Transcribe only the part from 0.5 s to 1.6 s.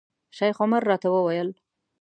عمر راته وویل.